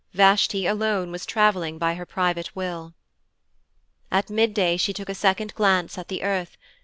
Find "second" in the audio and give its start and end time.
5.13-5.53